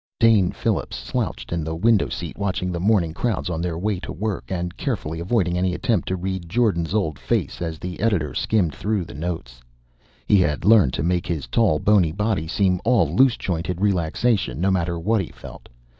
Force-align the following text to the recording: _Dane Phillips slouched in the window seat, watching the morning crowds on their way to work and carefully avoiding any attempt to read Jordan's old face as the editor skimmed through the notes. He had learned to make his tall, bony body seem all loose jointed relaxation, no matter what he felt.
_Dane 0.19 0.51
Phillips 0.51 0.97
slouched 0.97 1.53
in 1.53 1.63
the 1.63 1.75
window 1.75 2.09
seat, 2.09 2.35
watching 2.35 2.71
the 2.71 2.79
morning 2.79 3.13
crowds 3.13 3.51
on 3.51 3.61
their 3.61 3.77
way 3.77 3.99
to 3.99 4.11
work 4.11 4.45
and 4.49 4.75
carefully 4.75 5.19
avoiding 5.19 5.59
any 5.59 5.75
attempt 5.75 6.07
to 6.07 6.15
read 6.15 6.49
Jordan's 6.49 6.95
old 6.95 7.19
face 7.19 7.61
as 7.61 7.77
the 7.77 7.99
editor 7.99 8.33
skimmed 8.33 8.73
through 8.73 9.05
the 9.05 9.13
notes. 9.13 9.61
He 10.25 10.39
had 10.39 10.65
learned 10.65 10.93
to 10.93 11.03
make 11.03 11.27
his 11.27 11.45
tall, 11.45 11.77
bony 11.77 12.11
body 12.11 12.47
seem 12.47 12.81
all 12.83 13.15
loose 13.15 13.37
jointed 13.37 13.79
relaxation, 13.79 14.59
no 14.59 14.71
matter 14.71 14.97
what 14.97 15.21
he 15.21 15.29
felt. 15.29 15.69